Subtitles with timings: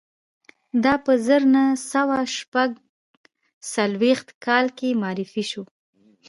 [0.83, 2.69] دا په زر نه سوه شپږ
[3.71, 5.63] څلویښت کال کې معرفي شو